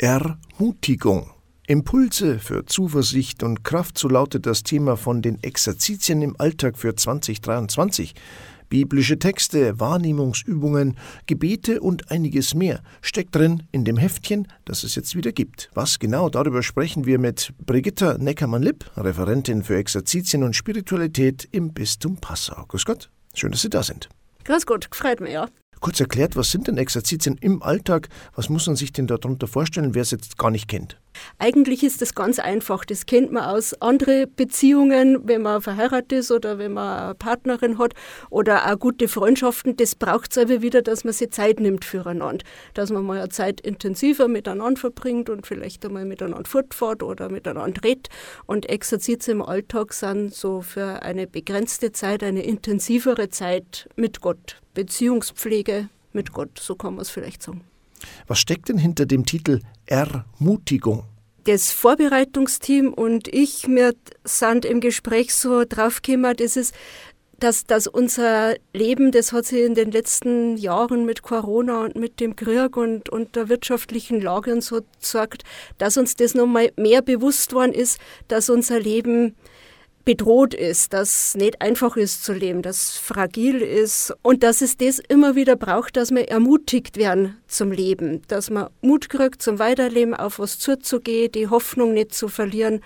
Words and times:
Ermutigung. 0.00 1.32
Impulse 1.66 2.38
für 2.38 2.64
Zuversicht 2.64 3.42
und 3.42 3.64
Kraft, 3.64 3.98
so 3.98 4.06
lautet 4.06 4.46
das 4.46 4.62
Thema 4.62 4.96
von 4.96 5.22
den 5.22 5.42
Exerzitien 5.42 6.22
im 6.22 6.36
Alltag 6.38 6.78
für 6.78 6.94
2023. 6.94 8.14
Biblische 8.68 9.18
Texte, 9.18 9.80
Wahrnehmungsübungen, 9.80 10.96
Gebete 11.26 11.80
und 11.80 12.12
einiges 12.12 12.54
mehr 12.54 12.84
steckt 13.02 13.34
drin 13.34 13.64
in 13.72 13.84
dem 13.84 13.96
Heftchen, 13.96 14.46
das 14.64 14.84
es 14.84 14.94
jetzt 14.94 15.16
wieder 15.16 15.32
gibt. 15.32 15.68
Was 15.74 15.98
genau, 15.98 16.28
darüber 16.28 16.62
sprechen 16.62 17.04
wir 17.04 17.18
mit 17.18 17.52
Brigitta 17.66 18.18
Neckermann-Lipp, 18.18 18.88
Referentin 18.96 19.64
für 19.64 19.78
Exerzitien 19.78 20.44
und 20.44 20.54
Spiritualität 20.54 21.48
im 21.50 21.72
Bistum 21.72 22.18
Passau. 22.18 22.66
Grüß 22.68 22.84
Gott, 22.84 23.10
schön, 23.34 23.50
dass 23.50 23.62
Sie 23.62 23.70
da 23.70 23.82
sind. 23.82 24.08
Grüß 24.44 24.64
Gott, 24.64 24.88
freut 24.92 25.20
mich, 25.20 25.32
ja. 25.32 25.48
Kurz 25.80 26.00
erklärt, 26.00 26.36
was 26.36 26.50
sind 26.50 26.68
denn 26.68 26.78
Exerzitien 26.78 27.36
im 27.40 27.62
Alltag? 27.62 28.08
Was 28.34 28.48
muss 28.48 28.66
man 28.66 28.76
sich 28.76 28.92
denn 28.92 29.06
darunter 29.06 29.46
vorstellen, 29.46 29.94
wer 29.94 30.02
es 30.02 30.10
jetzt 30.10 30.38
gar 30.38 30.50
nicht 30.50 30.68
kennt? 30.68 31.00
Eigentlich 31.40 31.84
ist 31.84 32.02
das 32.02 32.16
ganz 32.16 32.40
einfach. 32.40 32.84
Das 32.84 33.06
kennt 33.06 33.30
man 33.30 33.44
aus 33.44 33.80
anderen 33.80 34.26
Beziehungen, 34.34 35.20
wenn 35.28 35.42
man 35.42 35.62
verheiratet 35.62 36.12
ist 36.12 36.32
oder 36.32 36.58
wenn 36.58 36.72
man 36.72 36.98
eine 36.98 37.14
Partnerin 37.14 37.78
hat 37.78 37.94
oder 38.28 38.66
auch 38.66 38.78
gute 38.78 39.06
Freundschaften. 39.06 39.76
Das 39.76 39.94
braucht 39.94 40.32
es 40.32 40.38
aber 40.38 40.62
wieder, 40.62 40.82
dass 40.82 41.04
man 41.04 41.12
sich 41.12 41.30
Zeit 41.30 41.60
nimmt 41.60 41.84
füreinander. 41.84 42.44
Dass 42.74 42.90
man 42.90 43.04
mal 43.04 43.18
eine 43.18 43.28
Zeit 43.28 43.60
intensiver 43.60 44.26
miteinander 44.26 44.80
verbringt 44.80 45.30
und 45.30 45.46
vielleicht 45.46 45.84
einmal 45.86 46.04
miteinander 46.04 46.48
fortfährt 46.48 47.04
oder 47.04 47.28
miteinander 47.28 47.84
redet. 47.84 48.08
Und 48.46 48.68
Exerzitien 48.68 49.38
im 49.38 49.42
Alltag 49.42 49.92
sind 49.92 50.34
so 50.34 50.60
für 50.60 51.02
eine 51.02 51.28
begrenzte 51.28 51.92
Zeit, 51.92 52.24
eine 52.24 52.42
intensivere 52.42 53.28
Zeit 53.28 53.88
mit 53.94 54.20
Gott. 54.20 54.60
Beziehungspflege 54.74 55.88
mit 56.12 56.32
Gott, 56.32 56.58
so 56.58 56.74
kann 56.74 56.94
man 56.94 57.02
es 57.02 57.10
vielleicht 57.10 57.44
sagen. 57.44 57.62
Was 58.26 58.40
steckt 58.40 58.68
denn 58.68 58.78
hinter 58.78 59.06
dem 59.06 59.24
Titel 59.24 59.60
Ermutigung? 59.86 61.04
Das 61.48 61.72
Vorbereitungsteam 61.72 62.92
und 62.92 63.26
ich, 63.28 63.66
wir 63.68 63.94
sind 64.22 64.66
im 64.66 64.82
Gespräch 64.82 65.34
so 65.34 65.64
draufgekommen, 65.66 66.36
das 66.36 66.58
ist, 66.58 66.74
dass, 67.40 67.64
dass 67.64 67.86
unser 67.86 68.56
Leben, 68.74 69.12
das 69.12 69.32
hat 69.32 69.46
sich 69.46 69.62
in 69.62 69.74
den 69.74 69.90
letzten 69.90 70.58
Jahren 70.58 71.06
mit 71.06 71.22
Corona 71.22 71.84
und 71.84 71.96
mit 71.96 72.20
dem 72.20 72.36
Krieg 72.36 72.76
und, 72.76 73.08
und 73.08 73.34
der 73.34 73.48
wirtschaftlichen 73.48 74.20
Lage 74.20 74.52
und 74.52 74.62
so 74.62 74.82
gezeigt, 74.82 75.44
dass 75.78 75.96
uns 75.96 76.16
das 76.16 76.34
nochmal 76.34 76.70
mehr 76.76 77.00
bewusst 77.00 77.54
worden 77.54 77.72
ist, 77.72 77.98
dass 78.28 78.50
unser 78.50 78.78
Leben 78.78 79.34
bedroht 80.08 80.54
ist, 80.54 80.94
dass 80.94 81.34
nicht 81.34 81.60
einfach 81.60 81.98
ist 81.98 82.24
zu 82.24 82.32
leben, 82.32 82.62
dass 82.62 82.96
fragil 82.96 83.60
ist 83.60 84.14
und 84.22 84.42
dass 84.42 84.62
es 84.62 84.78
das 84.78 85.00
immer 85.00 85.34
wieder 85.34 85.54
braucht, 85.54 85.98
dass 85.98 86.10
wir 86.10 86.30
ermutigt 86.30 86.96
werden 86.96 87.36
zum 87.46 87.72
Leben, 87.72 88.22
dass 88.26 88.48
man 88.48 88.70
Mut 88.80 89.10
kriegt 89.10 89.42
zum 89.42 89.58
Weiterleben, 89.58 90.14
auf 90.14 90.38
was 90.38 90.58
zuzugehen, 90.58 91.30
die 91.32 91.48
Hoffnung 91.48 91.92
nicht 91.92 92.14
zu 92.14 92.28
verlieren, 92.28 92.80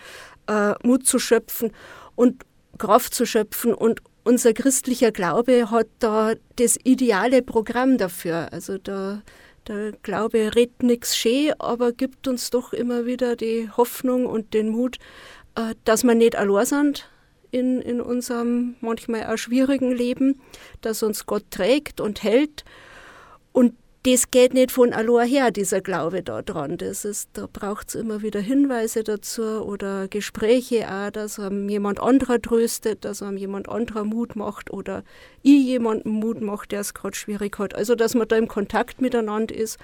äh, 0.48 0.72
Mut 0.82 1.06
zu 1.06 1.20
schöpfen 1.20 1.70
und 2.16 2.42
Kraft 2.78 3.14
zu 3.14 3.24
schöpfen 3.24 3.72
und 3.72 4.00
unser 4.24 4.52
christlicher 4.52 5.12
Glaube 5.12 5.70
hat 5.70 5.86
da 6.00 6.32
das 6.56 6.76
ideale 6.82 7.42
Programm 7.42 7.98
dafür. 7.98 8.48
Also 8.52 8.78
da 8.78 9.22
der 9.68 9.92
Glaube 10.02 10.56
redet 10.56 10.82
nichts 10.82 11.16
schön, 11.16 11.52
aber 11.60 11.92
gibt 11.92 12.26
uns 12.26 12.50
doch 12.50 12.72
immer 12.72 13.06
wieder 13.06 13.36
die 13.36 13.70
Hoffnung 13.70 14.26
und 14.26 14.54
den 14.54 14.70
Mut, 14.70 14.96
äh, 15.54 15.76
dass 15.84 16.02
wir 16.02 16.16
nicht 16.16 16.34
allein 16.34 16.66
sind, 16.66 17.11
in, 17.52 17.80
in 17.80 18.00
unserem 18.00 18.74
manchmal 18.80 19.26
auch 19.26 19.36
schwierigen 19.36 19.92
Leben, 19.92 20.40
dass 20.80 21.04
uns 21.04 21.26
Gott 21.26 21.44
trägt 21.50 22.00
und 22.00 22.24
hält. 22.24 22.64
Und 23.52 23.74
das 24.04 24.32
geht 24.32 24.52
nicht 24.52 24.72
von 24.72 24.92
allein 24.92 25.28
her, 25.28 25.50
dieser 25.52 25.80
Glaube 25.80 26.24
daran. 26.24 26.76
Das 26.76 27.04
ist, 27.04 27.28
da 27.34 27.46
braucht 27.52 27.90
es 27.90 27.94
immer 27.94 28.22
wieder 28.22 28.40
Hinweise 28.40 29.04
dazu 29.04 29.42
oder 29.42 30.08
Gespräche 30.08 30.88
auch, 30.90 31.10
dass 31.10 31.38
einem 31.38 31.68
jemand 31.68 32.00
anderer 32.00 32.42
tröstet, 32.42 33.04
dass 33.04 33.22
einem 33.22 33.36
jemand 33.36 33.68
anderer 33.68 34.02
Mut 34.02 34.34
macht 34.34 34.72
oder 34.72 35.04
ich 35.42 35.64
jemanden 35.64 36.10
Mut 36.10 36.40
macht, 36.40 36.72
der 36.72 36.80
es 36.80 36.94
gerade 36.94 37.14
schwierig 37.14 37.56
hat. 37.60 37.76
Also, 37.76 37.94
dass 37.94 38.14
man 38.14 38.26
da 38.26 38.36
im 38.36 38.48
Kontakt 38.48 39.00
miteinander 39.00 39.54
ist 39.54 39.78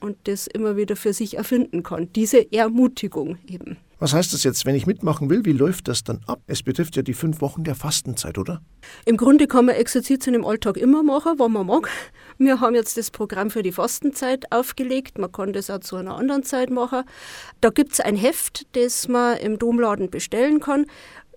und 0.00 0.16
das 0.24 0.46
immer 0.46 0.76
wieder 0.76 0.96
für 0.96 1.12
sich 1.12 1.36
erfinden 1.36 1.82
kann. 1.82 2.12
Diese 2.14 2.52
Ermutigung 2.52 3.38
eben. 3.46 3.76
Was 4.00 4.14
heißt 4.14 4.32
das 4.32 4.44
jetzt, 4.44 4.64
wenn 4.64 4.74
ich 4.74 4.86
mitmachen 4.86 5.28
will? 5.28 5.44
Wie 5.44 5.52
läuft 5.52 5.86
das 5.86 6.02
dann 6.02 6.20
ab? 6.26 6.40
Es 6.46 6.62
betrifft 6.62 6.96
ja 6.96 7.02
die 7.02 7.12
fünf 7.12 7.42
Wochen 7.42 7.64
der 7.64 7.74
Fastenzeit, 7.74 8.38
oder? 8.38 8.62
Im 9.04 9.18
Grunde 9.18 9.46
kann 9.46 9.66
man 9.66 9.74
Exerzitien 9.74 10.34
im 10.34 10.46
Alltag 10.46 10.78
immer 10.78 11.02
machen, 11.02 11.34
wann 11.36 11.52
man 11.52 11.66
mag. 11.66 11.90
Wir 12.38 12.60
haben 12.60 12.74
jetzt 12.74 12.96
das 12.96 13.10
Programm 13.10 13.50
für 13.50 13.62
die 13.62 13.72
Fastenzeit 13.72 14.50
aufgelegt. 14.50 15.18
Man 15.18 15.30
kann 15.30 15.52
das 15.52 15.68
auch 15.68 15.80
zu 15.80 15.96
einer 15.96 16.16
anderen 16.16 16.44
Zeit 16.44 16.70
machen. 16.70 17.02
Da 17.60 17.68
gibt 17.68 17.92
es 17.92 18.00
ein 18.00 18.16
Heft, 18.16 18.66
das 18.72 19.06
man 19.06 19.36
im 19.36 19.58
Domladen 19.58 20.08
bestellen 20.08 20.60
kann, 20.60 20.86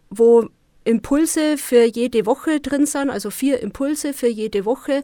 wo 0.10 0.48
Impulse 0.86 1.58
für 1.58 1.84
jede 1.84 2.26
Woche 2.26 2.62
drin 2.62 2.86
sind, 2.86 3.10
also 3.10 3.30
vier 3.30 3.60
Impulse 3.60 4.14
für 4.14 4.30
jede 4.30 4.64
Woche. 4.64 5.04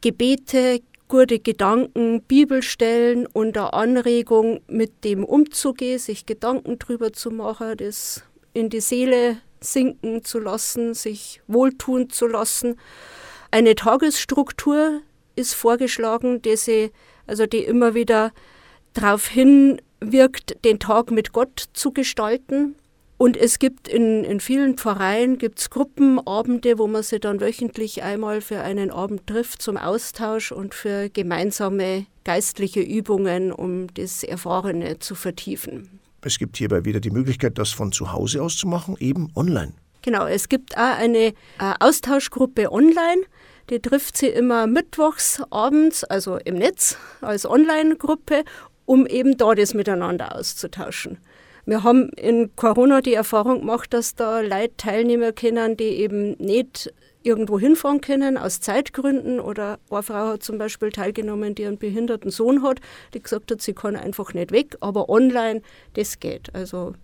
Gebete, 0.00 0.80
gute 1.12 1.40
Gedanken, 1.40 2.22
Bibelstellen 2.22 3.28
eine 3.34 3.74
Anregung, 3.74 4.62
mit 4.66 5.04
dem 5.04 5.26
umzugehen, 5.26 5.98
sich 5.98 6.24
Gedanken 6.24 6.78
drüber 6.78 7.12
zu 7.12 7.30
machen, 7.30 7.76
das 7.76 8.24
in 8.54 8.70
die 8.70 8.80
Seele 8.80 9.36
sinken 9.60 10.24
zu 10.24 10.38
lassen, 10.38 10.94
sich 10.94 11.42
wohltun 11.46 12.08
zu 12.08 12.26
lassen. 12.26 12.80
Eine 13.50 13.74
Tagesstruktur 13.74 15.02
ist 15.36 15.52
vorgeschlagen, 15.52 16.40
die, 16.40 16.56
sie, 16.56 16.92
also 17.26 17.44
die 17.44 17.62
immer 17.62 17.92
wieder 17.92 18.32
darauf 18.94 19.26
hinwirkt, 19.26 20.64
den 20.64 20.78
Tag 20.78 21.10
mit 21.10 21.34
Gott 21.34 21.64
zu 21.74 21.92
gestalten. 21.92 22.74
Und 23.22 23.36
es 23.36 23.60
gibt 23.60 23.86
in, 23.86 24.24
in 24.24 24.40
vielen 24.40 24.76
Pfarreien 24.76 25.38
gibt's 25.38 25.70
Gruppenabende, 25.70 26.76
wo 26.76 26.88
man 26.88 27.04
sich 27.04 27.20
dann 27.20 27.40
wöchentlich 27.40 28.02
einmal 28.02 28.40
für 28.40 28.62
einen 28.62 28.90
Abend 28.90 29.28
trifft 29.28 29.62
zum 29.62 29.76
Austausch 29.76 30.50
und 30.50 30.74
für 30.74 31.08
gemeinsame 31.08 32.06
geistliche 32.24 32.80
Übungen, 32.80 33.52
um 33.52 33.86
das 33.94 34.24
Erfahrene 34.24 34.98
zu 34.98 35.14
vertiefen. 35.14 36.00
Es 36.22 36.36
gibt 36.36 36.56
hierbei 36.56 36.84
wieder 36.84 36.98
die 36.98 37.12
Möglichkeit, 37.12 37.58
das 37.58 37.70
von 37.70 37.92
zu 37.92 38.12
Hause 38.12 38.42
aus 38.42 38.56
zu 38.56 38.66
machen, 38.66 38.96
eben 38.98 39.30
online. 39.36 39.72
Genau, 40.02 40.26
es 40.26 40.48
gibt 40.48 40.76
auch 40.76 40.98
eine 40.98 41.26
äh, 41.26 41.32
Austauschgruppe 41.78 42.72
online. 42.72 43.22
Die 43.70 43.78
trifft 43.78 44.16
sie 44.16 44.30
immer 44.30 44.66
mittwochs 44.66 45.40
abends, 45.48 46.02
also 46.02 46.38
im 46.38 46.56
Netz 46.56 46.96
als 47.20 47.46
Online-Gruppe, 47.46 48.42
um 48.84 49.06
eben 49.06 49.36
da 49.36 49.54
das 49.54 49.74
miteinander 49.74 50.34
auszutauschen. 50.34 51.18
Wir 51.64 51.84
haben 51.84 52.08
in 52.10 52.54
Corona 52.56 53.00
die 53.00 53.14
Erfahrung 53.14 53.60
gemacht, 53.60 53.92
dass 53.92 54.16
da 54.16 54.40
Leute 54.40 54.76
teilnehmen 54.76 55.34
können, 55.34 55.76
die 55.76 55.84
eben 55.84 56.32
nicht 56.38 56.92
irgendwo 57.22 57.58
hinfahren 57.58 58.00
können 58.00 58.36
aus 58.36 58.60
Zeitgründen 58.60 59.38
oder 59.38 59.78
eine 59.90 60.02
Frau 60.02 60.32
hat 60.32 60.42
zum 60.42 60.58
Beispiel 60.58 60.90
teilgenommen, 60.90 61.54
die 61.54 61.64
einen 61.64 61.78
behinderten 61.78 62.32
Sohn 62.32 62.64
hat, 62.64 62.80
die 63.14 63.22
gesagt 63.22 63.52
hat, 63.52 63.62
sie 63.62 63.74
kann 63.74 63.94
einfach 63.94 64.34
nicht 64.34 64.50
weg, 64.50 64.76
aber 64.80 65.08
online, 65.08 65.62
das 65.94 66.18
geht. 66.18 66.52
Also 66.52 66.94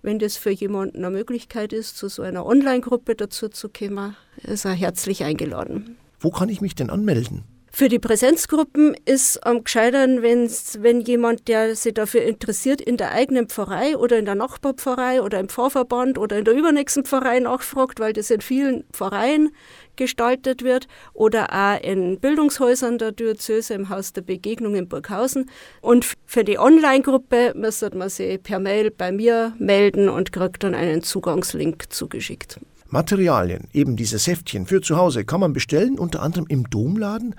wenn 0.00 0.18
das 0.18 0.38
für 0.38 0.50
jemanden 0.50 1.04
eine 1.04 1.10
Möglichkeit 1.10 1.74
ist, 1.74 1.98
zu 1.98 2.08
so 2.08 2.22
einer 2.22 2.46
Online-Gruppe 2.46 3.14
dazu 3.14 3.48
zu 3.48 3.68
kommen, 3.68 4.16
ist 4.42 4.64
er 4.64 4.72
herzlich 4.72 5.24
eingeladen. 5.24 5.98
Wo 6.18 6.30
kann 6.30 6.48
ich 6.48 6.62
mich 6.62 6.74
denn 6.74 6.88
anmelden? 6.88 7.44
Für 7.70 7.88
die 7.88 7.98
Präsenzgruppen 7.98 8.96
ist 9.04 9.46
am 9.46 9.62
gescheitern, 9.62 10.22
wenn 10.22 11.00
jemand, 11.00 11.48
der 11.48 11.76
sich 11.76 11.94
dafür 11.94 12.22
interessiert, 12.22 12.80
in 12.80 12.96
der 12.96 13.12
eigenen 13.12 13.48
Pfarrei 13.48 13.96
oder 13.96 14.18
in 14.18 14.24
der 14.24 14.34
Nachbarpfarrei 14.34 15.22
oder 15.22 15.38
im 15.38 15.48
Pfarrverband 15.48 16.18
oder 16.18 16.38
in 16.38 16.44
der 16.44 16.54
übernächsten 16.54 17.04
Pfarrei 17.04 17.40
nachfragt, 17.40 18.00
weil 18.00 18.12
das 18.12 18.30
in 18.30 18.40
vielen 18.40 18.84
Pfarreien 18.92 19.50
gestaltet 19.96 20.62
wird 20.62 20.88
oder 21.12 21.52
auch 21.52 21.80
in 21.82 22.18
Bildungshäusern 22.18 22.98
der 22.98 23.12
Diözese 23.12 23.74
im 23.74 23.90
Haus 23.90 24.12
der 24.12 24.22
Begegnung 24.22 24.74
in 24.74 24.88
Burghausen. 24.88 25.50
Und 25.80 26.06
für 26.24 26.44
die 26.44 26.58
Online-Gruppe 26.58 27.52
müsste 27.54 27.94
man 27.96 28.08
sich 28.08 28.42
per 28.42 28.60
Mail 28.60 28.90
bei 28.90 29.12
mir 29.12 29.52
melden 29.58 30.08
und 30.08 30.32
kriegt 30.32 30.64
dann 30.64 30.74
einen 30.74 31.02
Zugangslink 31.02 31.92
zugeschickt. 31.92 32.58
Materialien, 32.90 33.68
eben 33.72 33.96
dieses 33.96 34.26
Heftchen 34.26 34.66
für 34.66 34.80
zu 34.80 34.96
Hause, 34.96 35.24
kann 35.24 35.40
man 35.40 35.52
bestellen, 35.52 35.98
unter 35.98 36.22
anderem 36.22 36.46
im 36.48 36.68
Domladen 36.70 37.34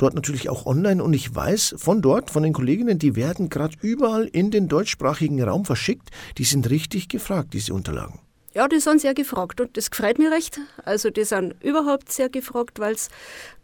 dort 0.00 0.14
natürlich 0.14 0.48
auch 0.48 0.66
online 0.66 1.02
und 1.02 1.12
ich 1.12 1.34
weiß 1.34 1.74
von 1.78 2.02
dort, 2.02 2.30
von 2.30 2.42
den 2.42 2.52
Kolleginnen, 2.52 2.98
die 2.98 3.16
werden 3.16 3.48
gerade 3.48 3.76
überall 3.80 4.26
in 4.26 4.50
den 4.50 4.68
deutschsprachigen 4.68 5.42
Raum 5.42 5.64
verschickt. 5.64 6.10
Die 6.38 6.44
sind 6.44 6.70
richtig 6.70 7.08
gefragt, 7.08 7.52
diese 7.52 7.74
Unterlagen. 7.74 8.20
Ja, 8.52 8.66
die 8.66 8.80
sind 8.80 9.00
sehr 9.00 9.14
gefragt 9.14 9.60
und 9.60 9.76
das 9.76 9.90
gefreut 9.90 10.18
mir 10.18 10.32
recht. 10.32 10.58
Also 10.84 11.10
die 11.10 11.24
sind 11.24 11.54
überhaupt 11.62 12.10
sehr 12.10 12.28
gefragt, 12.28 12.80
weil 12.80 12.94
es 12.94 13.08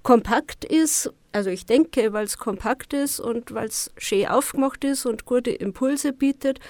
kompakt 0.02 0.64
ist. 0.64 1.10
Also 1.32 1.50
ich 1.50 1.66
denke, 1.66 2.12
weil 2.12 2.24
es 2.24 2.38
kompakt 2.38 2.92
ist 2.92 3.18
und 3.18 3.52
weil 3.52 3.66
es 3.66 3.90
schön 3.98 4.26
aufgemacht 4.28 4.84
ist 4.84 5.04
und 5.04 5.24
gute 5.24 5.50
Impulse 5.50 6.12
bietet. 6.12 6.60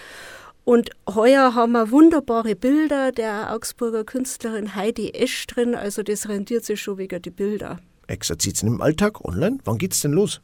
Und 0.67 0.91
heuer 1.09 1.55
haben 1.55 1.71
wir 1.75 1.93
wunderbare 1.93 2.57
Bilder 2.57 3.13
der 3.13 3.55
Augsburger 3.55 4.03
Künstlerin 4.03 4.75
Heidi 4.75 5.11
Esch 5.11 5.47
drin. 5.47 5.77
Also 5.77 6.03
das 6.03 6.29
rentiert 6.29 6.65
sich 6.65 6.83
schon 6.83 6.99
wegen 6.99 7.23
die 7.23 7.31
Bilder. 7.31 7.79
Exerzitien 8.09 8.73
im 8.73 8.83
Alltag 8.83 9.25
online? 9.25 9.59
Wann 9.65 9.79
geht's 9.79 10.01
denn 10.01 10.11
los? 10.11 10.41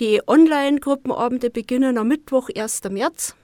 Die 0.00 0.20
Online-Gruppenabende 0.26 1.48
beginnen 1.48 1.96
am 1.96 2.08
Mittwoch, 2.08 2.50
1. 2.54 2.82
März. 2.90 3.36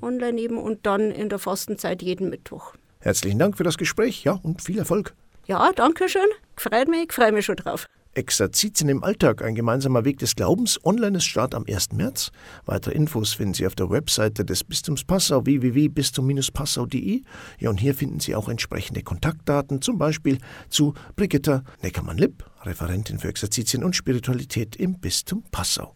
Online 0.00 0.40
eben 0.40 0.58
und 0.58 0.86
dann 0.86 1.10
in 1.10 1.28
der 1.28 1.40
Fastenzeit 1.40 2.02
jeden 2.02 2.30
Mittwoch. 2.30 2.74
Herzlichen 3.00 3.40
Dank 3.40 3.56
für 3.56 3.64
das 3.64 3.78
Gespräch, 3.78 4.22
ja, 4.22 4.38
und 4.40 4.62
viel 4.62 4.78
Erfolg. 4.78 5.12
Ja, 5.46 5.72
danke 5.74 6.08
schön. 6.08 6.28
Freut 6.56 6.86
mich, 6.86 7.12
freue 7.12 7.32
mich 7.32 7.46
schon 7.46 7.56
drauf. 7.56 7.88
Exerzitien 8.18 8.88
im 8.88 9.04
Alltag, 9.04 9.42
ein 9.42 9.54
gemeinsamer 9.54 10.04
Weg 10.04 10.18
des 10.18 10.34
Glaubens. 10.34 10.84
Online 10.84 11.18
ist 11.18 11.24
Start 11.24 11.54
am 11.54 11.64
1. 11.68 11.92
März. 11.92 12.32
Weitere 12.66 12.94
Infos 12.94 13.32
finden 13.32 13.54
Sie 13.54 13.64
auf 13.64 13.76
der 13.76 13.90
Webseite 13.90 14.44
des 14.44 14.64
Bistums 14.64 15.04
Passau 15.04 15.46
www.bistum-passau.de. 15.46 17.22
Ja, 17.60 17.70
und 17.70 17.78
hier 17.78 17.94
finden 17.94 18.18
Sie 18.18 18.34
auch 18.34 18.48
entsprechende 18.48 19.02
Kontaktdaten, 19.02 19.80
zum 19.80 19.98
Beispiel 19.98 20.38
zu 20.68 20.94
Brigitta 21.14 21.62
Neckermann-Lipp, 21.82 22.44
Referentin 22.64 23.20
für 23.20 23.28
Exerzitien 23.28 23.84
und 23.84 23.94
Spiritualität 23.94 24.74
im 24.74 24.98
Bistum 24.98 25.44
Passau. 25.52 25.94